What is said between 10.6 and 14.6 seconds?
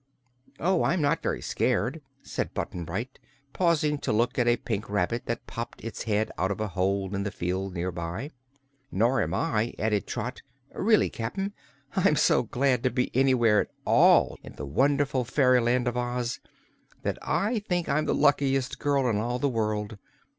"Really, Cap'n, I'm so glad to be anywhere at all in